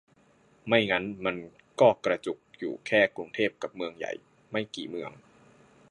[0.67, 1.35] ไม่งั้นมัน
[1.81, 4.13] ก็กระจุกอยู่แค่กรุงเทพกับเมืองใหญ่
[4.51, 5.11] ไม่กี่เมือง